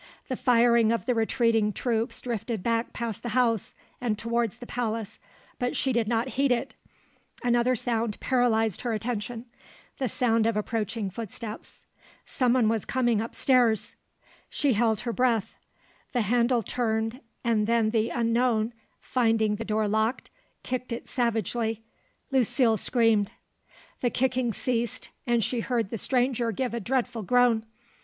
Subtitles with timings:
[0.29, 5.19] The firing of the retreating troops drifted back past the house and towards the palace;
[5.59, 6.73] but she did not heed it;
[7.43, 9.45] another sound paralysed her attention,
[9.99, 11.85] the sound of approaching footsteps.
[12.25, 13.95] Someone was coming up stairs.
[14.49, 15.55] She held her breath.
[16.13, 20.31] The handle turned, and then the unknown, finding the door locked,
[20.63, 21.83] kicked it savagely.
[22.31, 23.29] Lucile screamed.
[23.99, 27.67] The kicking ceased, and she heard the stranger give a dreadful groan.